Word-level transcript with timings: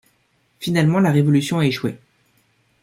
Finalement, 0.59 0.99
la 0.99 1.11
révolution 1.11 1.59
a 1.59 1.65
échoué. 1.67 1.95